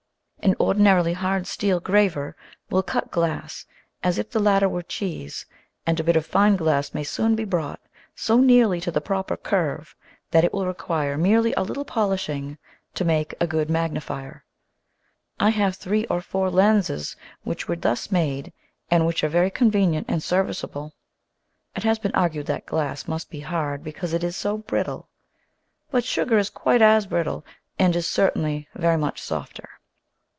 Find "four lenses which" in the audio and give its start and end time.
16.21-17.67